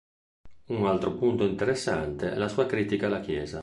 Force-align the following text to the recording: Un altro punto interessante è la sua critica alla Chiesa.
Un 0.65 0.87
altro 0.87 1.11
punto 1.13 1.43
interessante 1.43 2.31
è 2.31 2.35
la 2.35 2.47
sua 2.47 2.65
critica 2.65 3.05
alla 3.05 3.19
Chiesa. 3.21 3.59